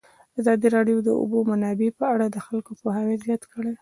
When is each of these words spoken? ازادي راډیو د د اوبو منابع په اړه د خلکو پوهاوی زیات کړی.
ازادي 0.39 0.67
راډیو 0.75 0.97
د 1.01 1.03
د 1.07 1.09
اوبو 1.19 1.37
منابع 1.49 1.89
په 1.99 2.05
اړه 2.13 2.25
د 2.29 2.37
خلکو 2.45 2.71
پوهاوی 2.81 3.15
زیات 3.25 3.43
کړی. 3.51 3.69